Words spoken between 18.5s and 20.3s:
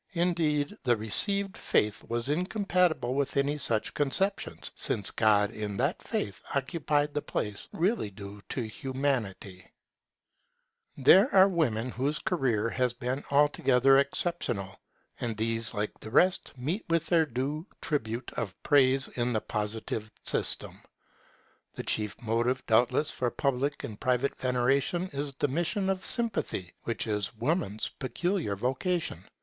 praise in the Positive